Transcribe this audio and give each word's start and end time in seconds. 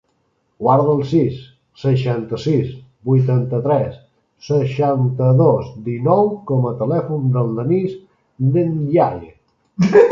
Guarda 0.67 0.93
el 0.99 1.01
sis, 1.09 1.35
seixanta-sis, 1.81 2.71
vuitanta-tres, 3.11 4.01
seixanta-dos, 4.49 5.71
dinou 5.91 6.35
com 6.53 6.69
a 6.73 6.77
telèfon 6.83 7.33
del 7.39 7.57
Denís 7.61 7.99
Ndiaye. 8.51 9.35